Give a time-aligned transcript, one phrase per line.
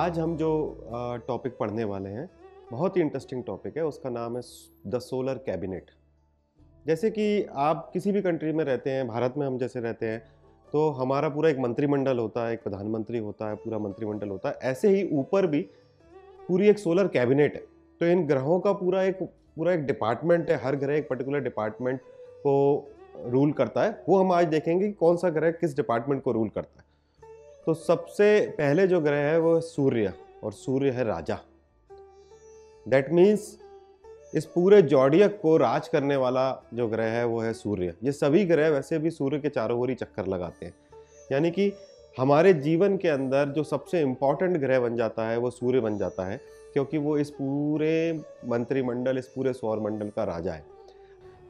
[0.00, 0.50] आज हम जो
[1.26, 2.28] टॉपिक पढ़ने वाले हैं,
[2.70, 4.42] बहुत ही इंटरेस्टिंग टॉपिक है, उसका नाम है
[4.86, 5.90] द सोलर कैबिनेट
[6.86, 10.22] जैसे कि आप किसी भी कंट्री में रहते हैं, भारत में हम जैसे रहते हैं
[10.72, 14.58] तो हमारा पूरा एक मंत्रिमंडल होता है, एक प्रधानमंत्री होता है, पूरा मंत्रिमंडल होता है,
[14.62, 15.60] ऐसे ही ऊपर भी
[16.48, 17.62] पूरी एक सोलर कैबिनेट है।
[18.00, 22.00] तो इन ग्रहों का पूरा एक पूरा एक डिपार्टमेंट है, हर ग्रह एक पर्टिकुलर डिपार्टमेंट
[22.44, 22.54] को
[23.26, 26.48] रूल करता है। वो हम आज देखेंगे कि कौन सा ग्रह किस डिपार्टमेंट को रूल
[26.48, 26.88] करता है।
[27.66, 30.12] तो सबसे पहले जो ग्रह है वो है सूर्य
[30.44, 31.38] और सूर्य है राजा।
[32.86, 33.58] दैट मीन्स
[34.34, 38.44] इस पूरे जॉडियक को राज करने वाला जो ग्रह है वो है सूर्य। ये सभी
[38.44, 40.74] ग्रह वैसे भी सूर्य के चारों ओर ही चक्कर लगाते हैं।
[41.32, 41.72] यानी कि
[42.16, 46.24] हमारे जीवन के अंदर जो सबसे इंपॉर्टेंट ग्रह बन जाता है वो सूर्य बन जाता
[46.24, 46.40] है,
[46.72, 50.64] क्योंकि वो इस पूरे मंत्रिमंडल, इस पूरे सौर मंडल का राजा है।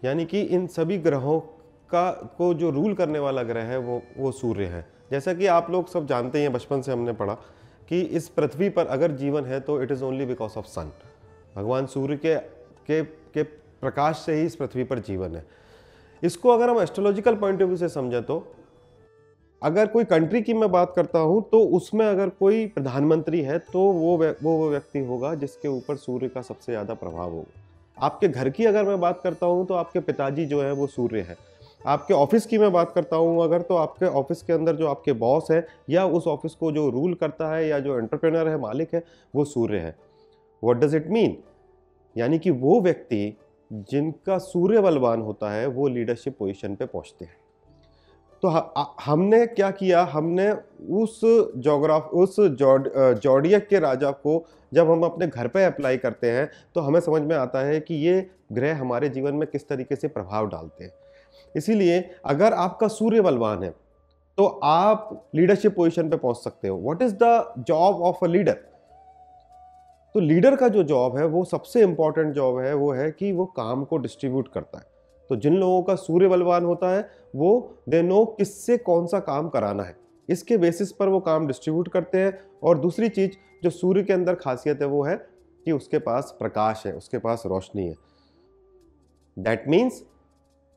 [0.04, 4.32] यानी कि इन सभी ग्रहों का, को जो रूल करने वाला ग्रह है वो वो
[4.32, 7.34] सूर्य है। जैसा कि आप लोग सब जानते हैं बचपन से हमने पढ़ा
[7.88, 10.92] कि इस पृथ्वी पर अगर जीवन है तो it is only because of sun
[11.56, 12.36] भगवान सूर्य के
[12.86, 13.02] के
[13.34, 15.44] के प्रकाश से ही इस पृथ्वी पर जीवन है।
[16.22, 18.46] इसको अगर हम एस्ट्रोलॉजिकल पॉइंट ऑफ़ व्यू से समझें तो
[19.62, 23.80] अगर कोई कंट्री की मैं बात करता हूँ तो उसमें अगर कोई प्रधानमंत्री है तो
[23.80, 28.50] वो वो वो व्यक्ति होगा जिसके ऊपर सूर्य का सबसे ज़्यादा प्रभाव होगा। आपके घर
[28.50, 31.36] की अगर मैं बात करता हूँ तो आपके पिताजी जो है, वो सूर्य है।
[31.84, 35.12] आपके ऑफ़िस की मैं बात करता हूँ, अगर तो आपके ऑफ़िस के अंदर जो आपके
[35.14, 38.94] बॉस है या उस ऑफ़िस को जो रूल करता है या जो एंटरप्रेनर है, मालिक
[38.94, 39.02] है,
[39.34, 39.96] वो सूर्य है।
[40.62, 41.36] वट डज इट मीन
[42.16, 43.36] यानी कि वो व्यक्ति
[43.70, 47.36] जिनका सूर्य बलवान होता है, वो लीडरशिप पोजीशन पे पहुँचते हैं।
[48.42, 48.48] तो
[49.00, 50.02] हमने क्या किया?
[50.04, 50.50] हमने
[50.94, 51.20] उस
[51.56, 56.80] जोग्राफ उस जॉडियक के राजा को जब हम अपने घर पे अप्लाई करते हैं तो
[56.80, 60.48] हमें समझ में आता है कि ये ग्रह हमारे जीवन में किस तरीके से प्रभाव
[60.48, 60.92] डालते हैं।
[61.56, 63.70] इसीलिए अगर आपका सूर्य बलवान है
[64.38, 68.58] तो आप लीडरशिप पोजीशन पे पहुँच सकते हो। What is the job of a leader
[70.14, 73.44] तो लीडर का जो जॉब है, वो सबसे इंपॉर्टेंट जॉब है, वो है कि वो
[73.46, 74.84] काम को डिस्ट्रीब्यूट करता है।
[75.30, 79.48] तो जिन लोगों का सूर्य बलवान होता है, वो दे नो किससे कौन सा काम
[79.48, 79.96] कराना है।
[80.28, 83.30] इसके बेसिस पर वो काम डिस्ट्रीब्यूट करते हैं। और दूसरी चीज़,
[83.62, 85.16] जो सूर्य के अंदर खासियत है, वो है
[85.64, 87.94] कि उसके पास प्रकाश है, उसके पास रोशनी है।
[89.36, 90.02] दैट मीन्स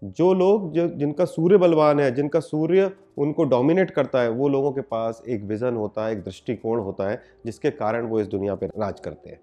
[0.04, 4.72] जो लोग जो, जिनका सूर्य बलवान है, जिनका सूर्य उनको डोमिनेट करता है, वो लोगों
[4.72, 8.56] के पास एक विज़न होता है, एक दृष्टिकोण होता है, जिसके कारण वो इस दुनिया
[8.56, 9.40] पर राज करते हैं।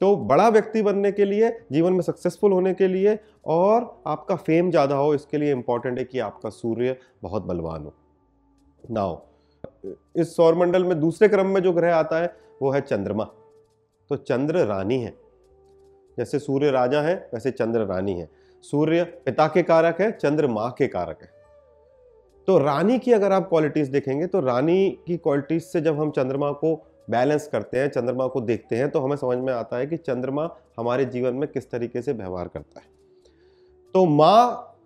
[0.00, 4.70] तो बड़ा व्यक्ति बनने के लिए, जीवन में सक्सेसफुल होने के लिए और आपका फेम
[4.70, 7.94] ज़्यादा हो, इसके लिए इंपॉर्टेंट है कि आपका सूर्य बहुत बलवान हो।
[8.90, 9.18] नाउ
[10.16, 13.24] इस सौरमंडल में दूसरे क्रम में जो ग्रह आता है, वो है चंद्रमा।
[14.10, 15.14] तो चंद्र रानी है।
[16.18, 18.28] जैसे सूर्य राजा है, वैसे चंद्र रानी है।
[18.64, 21.28] सूर्य पिता के कारक है, चंद्र माँ के कारक है।
[22.48, 26.50] तो रानी की अगर आप क्वालिटीज देखेंगे तो रानी की क्वालिटीज से जब हम चंद्रमा
[26.52, 26.74] को
[27.10, 30.48] बैलेंस करते हैं, चंद्रमा को देखते हैं तो हमें समझ में आता है कि चंद्रमा
[30.78, 32.86] हमारे जीवन में किस तरीके से व्यवहार करता है।
[33.94, 34.76] तो माँ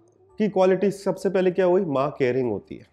[0.41, 1.85] की क्वालिटी सबसे पहले क्या हुई?
[1.85, 2.87] माँ केयरिंग होती है।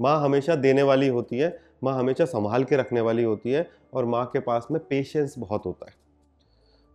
[0.00, 4.04] माँ हमेशा देने वाली होती है, माँ हमेशा संभाल के रखने वाली होती है, और
[4.04, 5.94] माँ के पास में पेशेंस बहुत होता है।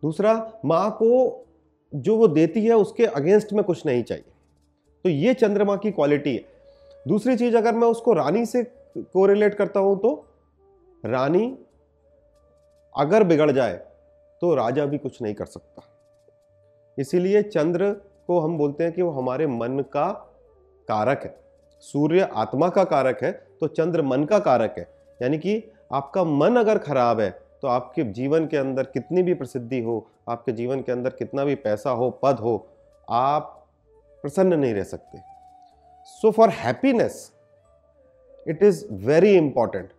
[0.03, 0.33] दूसरा,
[0.65, 1.45] माँ को
[1.93, 4.31] जो वो देती है उसके अगेंस्ट में कुछ नहीं चाहिए।
[5.05, 6.43] तो ये चंद्रमा की क्वालिटी है।
[7.05, 8.63] दूसरी चीज़ अगर मैं उसको रानी से
[8.97, 10.13] कोरिलेट करता हूँ तो
[11.03, 11.57] रानी
[12.95, 13.73] अगर बिगड़ जाए
[14.41, 15.83] तो राजा भी कुछ नहीं कर सकता।
[16.97, 17.91] इसीलिए चंद्र
[18.27, 20.09] को हम बोलते हैं कि वो हमारे मन का
[20.87, 21.35] कारक है।
[21.83, 24.87] सूर्य आत्मा का कारक है तो चंद्र मन का कारक है।
[25.19, 25.63] यानी कि
[25.93, 27.29] आपका मन अगर खराब है
[27.63, 31.55] तो आपके जीवन के अंदर कितनी भी प्रसिद्धि हो, आपके जीवन के अंदर कितना भी
[31.55, 32.67] पैसा हो, पद हो,
[33.07, 33.67] आप
[34.23, 35.21] प्रसन्न नहीं रह सकते।
[36.07, 37.31] So for happiness
[38.47, 39.89] it is very important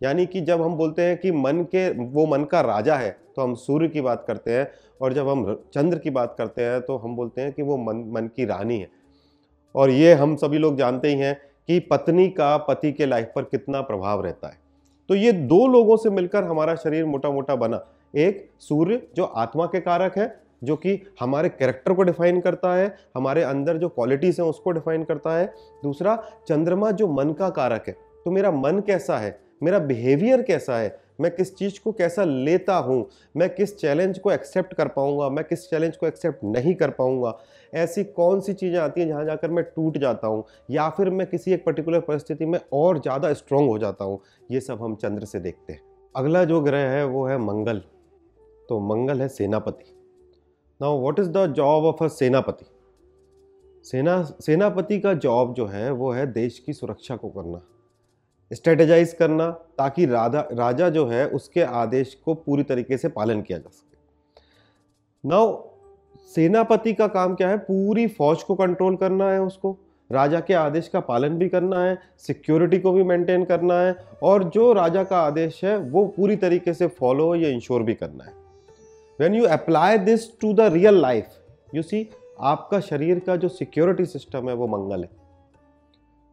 [0.00, 3.42] यानी कि जब हम बोलते हैं कि मन के, वो मन का राजा है तो
[3.42, 4.70] हम सूर्य की बात करते हैं
[5.00, 8.04] और जब हम चंद्र की बात करते हैं तो हम बोलते हैं कि वो मन
[8.12, 8.88] मन की रानी है।
[9.74, 11.34] और ये हम सभी लोग जानते ही हैं
[11.68, 14.59] कि पत्नी का, पति के लाइफ पर कितना प्रभाव रहता है।
[15.10, 17.86] तो ये दो लोगों से मिलकर हमारा शरीर मोटा मोटा बना।
[18.16, 22.96] एक सूर्य, जो आत्मा के कारक है, जो कि हमारे कैरेक्टर को डिफाइन करता है,
[23.16, 27.84] हमारे अंदर जो क्वालिटीज हैं उसको डिफाइन करता है। दूसरा, चंद्रमा जो मन का कारक
[27.88, 29.40] है। तो मेरा मन कैसा है?
[29.62, 31.00] मेरा बिहेवियर कैसा है?
[31.20, 33.08] मैं किस चीज़ को कैसा लेता हूँ?
[33.36, 35.28] मैं किस चैलेंज को एक्सेप्ट कर पाऊँगा?
[35.28, 37.38] मैं किस चैलेंज को एक्सेप्ट नहीं कर पाऊँगा?
[37.74, 40.44] ऐसी कौन सी चीज़ें आती हैं जहाँ जाकर मैं टूट जाता हूँ?
[40.70, 44.20] या फिर मैं किसी एक पर्टिकुलर परिस्थिति में और ज़्यादा स्ट्रांग हो जाता हूँ?
[44.50, 45.80] ये सब हम चंद्र से देखते हैं।
[46.16, 47.82] अगला जो ग्रह है, वो है मंगल।
[48.68, 49.96] तो मंगल है सेनापति।
[50.82, 52.64] Now what is the job of a सेनापति?
[53.84, 57.62] सेना, सेनापति का जॉब जो है, वो है देश की सुरक्षा को करना।
[58.50, 63.58] स्ट्रेटेजाइज करना ताकि राजा राजा जो है उसके आदेश को पूरी तरीके से पालन किया
[63.58, 65.62] जा सके। नाउ
[66.34, 67.58] सेनापति का काम क्या है?
[67.58, 69.76] पूरी फौज को कंट्रोल करना है उसको।
[70.10, 74.44] राजा के आदेश का पालन भी करना है सिक्योरिटी को भी मेंटेन करना है और
[74.44, 78.32] जो राजा का आदेश है, वो पूरी तरीके से फॉलो या इंश्योर भी करना है।
[79.20, 81.26] When you apply this to the real life
[81.74, 82.08] you see
[82.40, 85.19] आपका शरीर का जो सिक्योरिटी सिस्टम है, वो मंगल है।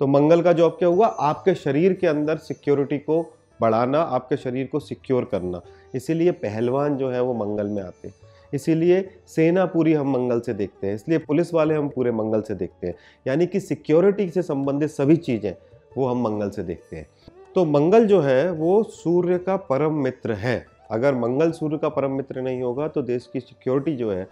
[0.01, 1.07] तो मंगल का जॉब क्या हुआ?
[1.07, 3.21] आपके शरीर के अंदर सिक्योरिटी को
[3.59, 5.61] बढ़ाना, आपके शरीर को सिक्योर करना।
[5.95, 8.15] इसीलिए पहलवान जो है वो मंगल में आते हैं।
[8.53, 12.55] इसीलिए सेना पूरी हम मंगल से देखते हैं। इसलिए पुलिस वाले हम पूरे मंगल से
[12.55, 12.95] देखते हैं।
[13.27, 15.53] यानी कि सिक्योरिटी से संबंधित सभी चीज़ें
[15.97, 17.07] वो हम मंगल से देखते हैं।
[17.55, 22.11] तो मंगल जो है वो सूर्य का परम मित्र है। अगर मंगल सूर्य का परम
[22.11, 24.23] मित्र नहीं होगा तो देश की सिक्योरिटी जो है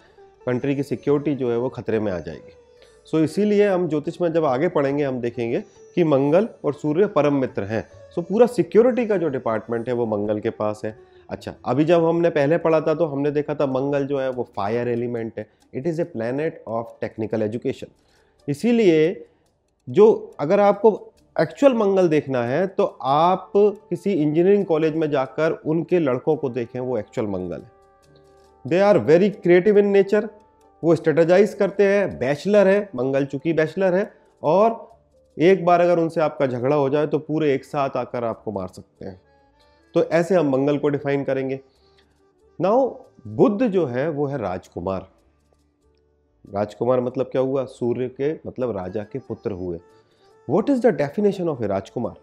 [0.46, 2.54] कंट्री की सिक्योरिटी जो है वो खतरे में आ जाएगी।
[3.06, 5.60] सो इसीलिए हम ज्योतिष में जब आगे पढ़ेंगे, हम देखेंगे
[5.96, 10.06] कि मंगल और सूर्य परम मित्र हैं। सो पूरा सिक्योरिटी का जो डिपार्टमेंट है, वो
[10.06, 10.96] मंगल के पास है।
[11.30, 14.48] अच्छा अभी जब हमने पहले पढ़ा था तो हमने देखा था मंगल जो है, वो
[14.56, 17.86] फायर एलिमेंट है। It is a planet of technical education
[18.48, 19.26] इसीलिए
[19.88, 25.98] जो, अगर आपको एक्चुअल मंगल देखना है तो आप किसी इंजीनियरिंग कॉलेज में जाकर उनके
[25.98, 27.70] लड़कों को देखें, वो एक्चुअल मंगल है।
[28.64, 30.28] They are very creative in nature
[30.82, 34.12] वो स्ट्रेटेजाइज करते हैं बैचलर है, मंगल चूँकि बैचलर है,
[34.42, 34.96] और
[35.36, 38.68] एक बार अगर उनसे आपका झगड़ा हो जाए तो पूरे एक साथ आकर आपको मार
[38.68, 39.20] सकते हैं।
[39.94, 41.60] तो ऐसे हम मंगल को डिफाइन करेंगे।
[42.60, 42.88] नाउ
[43.26, 45.08] बुद्ध जो है, वो है राजकुमार।
[46.54, 47.64] राजकुमार मतलब क्या हुआ?
[47.64, 49.78] सूर्य के मतलब राजा के पुत्र हुए।
[50.48, 52.14] What is the definition of a राजकुमार?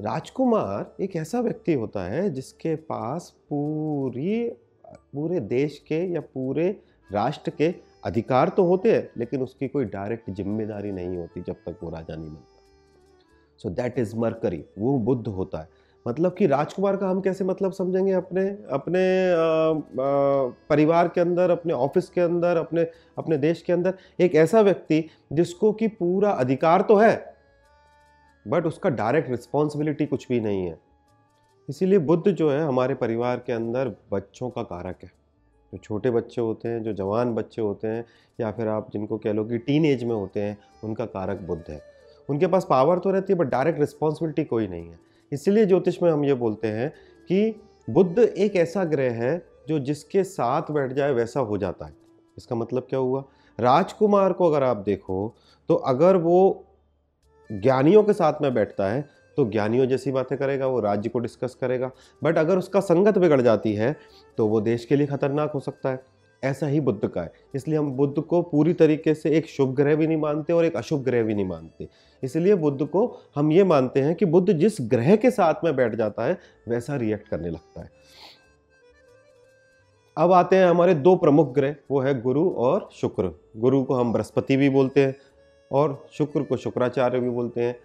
[0.00, 4.48] राजकुमार एक ऐसा व्यक्ति होता है जिसके पास पूरी,
[4.86, 6.68] पूरे देश के या पूरे
[7.10, 7.74] राष्ट्र के
[8.04, 12.16] अधिकार तो होते हैं लेकिन उसकी कोई डायरेक्ट ज़िम्मेदारी नहीं होती जब तक वो राजा
[12.16, 12.62] नहीं बनता।
[13.60, 15.68] सो दैट इज़ मरकरी वो बुद्ध होता है।
[16.06, 19.00] मतलब कि राजकुमार का हम कैसे मतलब समझेंगे अपने अपने
[19.30, 22.86] आ, आ, परिवार के अंदर अपने ऑफ़िस के अंदर अपने
[23.18, 23.94] अपने देश के अंदर?
[24.20, 27.34] एक ऐसा व्यक्ति जिसको कि पूरा अधिकार तो है
[28.46, 30.78] बट उसका डायरेक्ट रिस्पॉन्सिबिलिटी कुछ भी नहीं है।
[31.68, 35.10] इसीलिए बुद्ध जो है हमारे परिवार के अंदर बच्चों का कारक है।
[35.76, 38.04] जो छोटे बच्चे होते हैं, जो जवान बच्चे होते हैं,
[38.40, 41.64] या फिर आप जिनको कह लो कि टीन एज में होते हैं, उनका कारक बुद्ध
[41.68, 41.80] है।
[42.28, 44.98] उनके पास पावर तो रहती है बट डायरेक्ट रिस्पॉन्सिबिलिटी कोई नहीं है।
[45.32, 46.90] इसलिए ज्योतिष में हम ये बोलते हैं
[47.28, 51.94] कि बुद्ध एक ऐसा ग्रह है, जो जिसके साथ बैठ जाए, वैसा हो जाता है।
[52.38, 53.24] इसका मतलब क्या हुआ?
[53.60, 55.34] राजकुमार को अगर आप देखो
[55.68, 56.64] तो अगर वो
[57.50, 61.54] ज्ञानियों के साथ में बैठता है तो ज्ञानियों जैसी बातें करेगा, वो राज्य को डिस्कस
[61.54, 61.90] करेगा।
[62.24, 63.96] बट अगर उसका संगत बिगड़ जाती है
[64.38, 66.04] तो वो देश के लिए खतरनाक हो सकता है।
[66.42, 69.94] ऐसा ही बुद्ध का है। इसलिए हम बुद्ध को पूरी तरीके से एक शुभ ग्रह
[69.96, 71.88] भी नहीं मानते और एक अशुभ ग्रह भी नहीं मानते।
[72.22, 75.94] इसलिए बुद्ध को हम ये मानते हैं कि बुद्ध जिस ग्रह के साथ में बैठ
[75.94, 76.38] जाता है,
[76.68, 77.90] वैसा रिएक्ट करने लगता है।
[80.16, 84.12] अब आते हैं हमारे दो प्रमुख ग्रह, वो है गुरु और शुक्र। गुरु को हम
[84.12, 85.16] बृहस्पति भी बोलते हैं
[85.70, 87.76] और शुक्र को शुक्राचार्य भी बोलते हैं।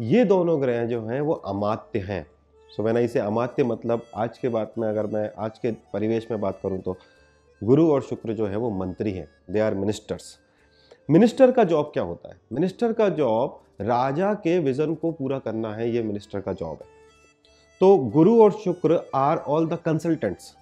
[0.00, 2.26] ये दोनों ग्रह जो हैं वो अमात्य हैं।
[2.76, 6.40] सो मैंने इसे अमात्य मतलब आज के बात में अगर मैं आज के परिवेश में
[6.40, 6.96] बात करूँ तो
[7.64, 10.38] गुरु और शुक्र जो है वो मंत्री हैं। दे आर मिनिस्टर्स
[11.10, 12.40] मिनिस्टर का जॉब क्या होता है?
[12.52, 16.88] मिनिस्टर का जॉब राजा के विजन को पूरा करना है ये मिनिस्टर का जॉब है।
[17.80, 20.54] तो गुरु और शुक्र are all the consultants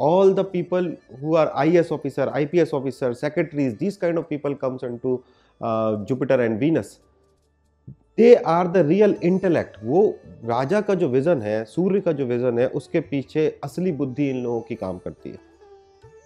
[0.00, 4.28] all the all the people who are IS officer, IPS officer, secretaries, these kind of
[4.28, 5.22] people comes into
[5.60, 7.00] uh, Jupiter and Venus.
[8.18, 10.00] They are the real intellect वो
[10.44, 14.42] राजा का जो vision है, सूर्य का जो vision है, उसके पीछे असली बुद्धि इन
[14.42, 15.38] लोगों की काम करती है।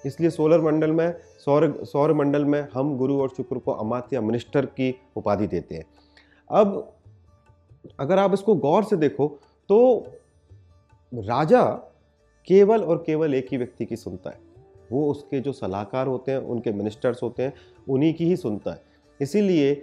[0.06, 4.66] इसलिए सोलर मंडल में, सौर सौर मंडल में हम गुरु और शुक्र को अमात्य मिनिस्टर
[4.66, 5.84] की उपाधि देते हैं।
[6.50, 6.92] अब,
[8.00, 9.28] अगर आप इसको गौर से देखो
[9.68, 10.06] तो
[11.12, 11.64] राजा
[12.48, 14.38] केवल और केवल एक ही व्यक्ति की सुनता है।
[14.92, 17.52] वो उसके जो सलाहकार होते हैं, उनके मिनिस्टर्स होते हैं,
[17.88, 18.82] उन्हीं की ही सुनता है।
[19.20, 19.74] इसीलिए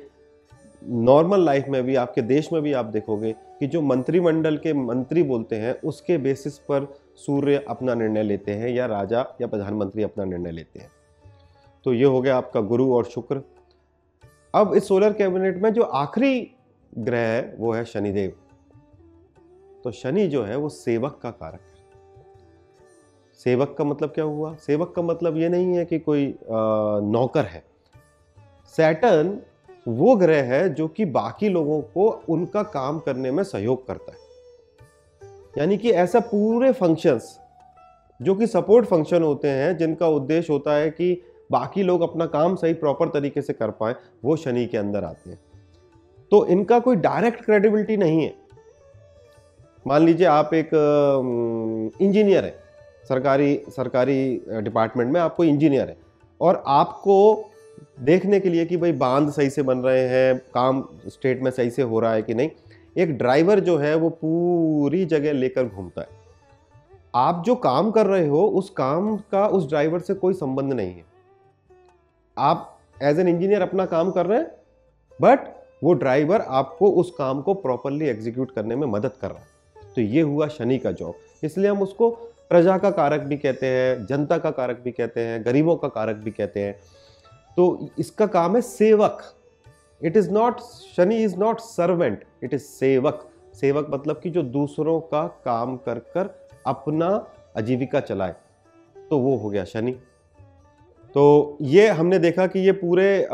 [0.88, 5.24] नॉर्मल लाइफ में भी आपके देश में भी आप देखोगे कि जो मंत्रिमंडल के मंत्री
[5.24, 10.26] बोलते हैं उसके बेसिस पर सूर्य अपना निर्णय लेते हैं या राजा या प्रधानमंत्री अपना
[10.26, 10.92] निर्णय लेते हैं।
[11.86, 13.42] तो ये हो गया आपका गुरु और शुक्र।
[14.56, 16.52] अब इस सोलर कैबिनेट में जो आखिरी
[16.98, 18.34] ग्रह है वो है शनिदेव।
[19.84, 21.80] तो शनि जो है वो सेवक का कारक है।
[23.34, 24.56] सेवक का मतलब क्या हुआ?
[24.56, 27.64] सेवक का मतलब ये नहीं है कि कोई आ, नौकर है।
[28.66, 29.40] सैटर्न
[29.89, 34.17] वो ग्रह है जो कि बाकी लोगों को उनका काम करने में सहयोग करता है।
[35.58, 37.38] यानी कि ऐसा पूरे फ़ंक्शंस
[38.19, 42.55] जो कि सपोर्ट फ़ंक्शन होते हैं, जिनका उद्देश्य होता है कि बाकी लोग अपना काम
[42.55, 45.39] सही प्रॉपर तरीके से कर पाए, वो शनि के अंदर आते हैं।
[46.31, 48.34] तो इनका कोई डायरेक्ट क्रेडिबिलिटी नहीं है।
[49.86, 50.69] मान लीजिए आप एक
[52.01, 52.60] इंजीनियर है,
[53.10, 55.98] सरकारी सरकारी डिपार्टमेंट में आपको इंजीनियर है,
[56.41, 57.46] और आपको
[58.00, 61.70] देखने के लिए कि भाई बाँध सही से बन रहे हैं, काम स्टेट में सही
[61.70, 62.50] से हो रहा है कि नहीं,
[62.98, 66.08] एक ड्राइवर जो है वो पूरी जगह लेकर घूमता है।
[67.16, 70.94] आप जो काम कर रहे हो, उस काम का, उस ड्राइवर से कोई संबंध नहीं
[70.94, 71.04] है।
[72.38, 74.52] आप एज एन इंजीनियर अपना काम कर रहे हैं
[75.22, 75.40] बट
[75.84, 80.02] वो ड्राइवर आपको उस काम को प्रॉपरली एग्जीक्यूट करने में मदद कर रहा है। तो
[80.02, 82.10] ये हुआ शनि का जॉब इसलिए हम उसको
[82.50, 86.16] प्रजा का कारक भी कहते हैं, जनता का कारक भी कहते हैं, गरीबों का कारक
[86.16, 86.76] भी कहते हैं।
[87.60, 89.22] तो इसका काम है सेवक।
[90.01, 90.60] It is not
[90.96, 96.00] Shani is not servant it is सेवक। सेवक मतलब कि जो दूसरों का काम कर
[96.13, 96.30] कर
[96.68, 97.08] अपना
[97.58, 98.36] आजीविका चलाए।
[99.10, 99.92] तो वो हो गया शनि।
[101.16, 103.28] तो ये हमने देखा कि ये पूरे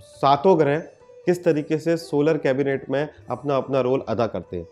[0.00, 0.78] सातों ग्रह
[1.26, 4.66] किस तरीके से सोलर कैबिनेट में अपना अपना रोल अदा करते हैं।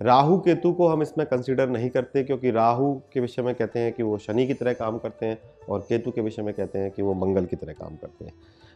[0.00, 3.92] राहु केतु को हम इसमें कंसीडर नहीं करते क्योंकि राहु के विषय में कहते हैं
[3.92, 5.38] कि वो शनि की तरह काम करते हैं
[5.68, 8.32] और केतु के विषय में कहते हैं कि वो मंगल की तरह काम करते हैं।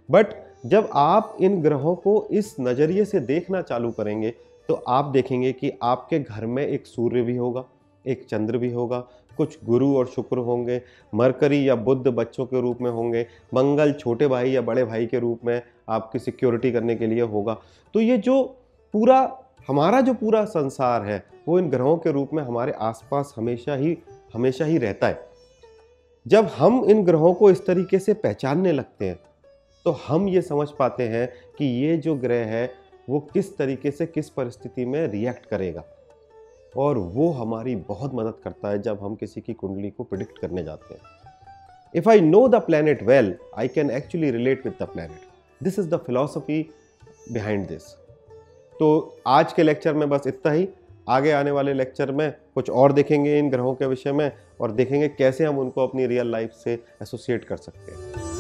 [0.08, 0.34] बट
[0.66, 4.34] जब आप इन ग्रहों को इस नज़रिए से देखना चालू करेंगे
[4.68, 7.64] तो आप देखेंगे कि आपके घर में एक सूर्य भी होगा,
[8.04, 8.98] एक चंद्र भी होगा,
[9.38, 10.80] कुछ गुरु और शुक्र होंगे,
[11.12, 15.18] मरकरी या बुद्ध बच्चों के रूप में होंगे, मंगल छोटे भाई या बड़े भाई के
[15.18, 17.56] रूप में आपकी सिक्योरिटी करने के लिए होगा।
[17.94, 18.42] तो ये जो
[18.94, 19.20] पूरा
[19.68, 23.96] हमारा जो पूरा संसार है, वो इन ग्रहों के रूप में हमारे आसपास हमेशा ही
[24.34, 25.28] हमेशा ही रहता है।
[26.26, 29.18] जब हम इन ग्रहों को इस तरीके से पहचानने लगते हैं
[29.86, 31.28] तो हम ये समझ पाते हैं
[31.58, 32.70] कि ये जो ग्रह है,
[33.10, 35.84] वो किस तरीके से किस परिस्थिति में रिएक्ट करेगा।
[36.76, 40.62] और वो हमारी बहुत मदद करता है जब हम किसी की कुंडली को प्रिडिक्ट करने
[40.64, 41.00] जाते हैं।
[41.94, 45.88] If I know the planet well I can actually relate with the planet this is
[45.88, 46.62] the philosophy
[47.32, 47.82] behind this
[48.80, 50.68] तो आज के लेक्चर में बस इतना ही।
[51.08, 55.08] आगे आने वाले लेक्चर में कुछ और देखेंगे इन ग्रहों के विषय में और देखेंगे
[55.08, 58.31] कैसे हम उनको अपनी रियल लाइफ से एसोसिएट कर सकते हैं।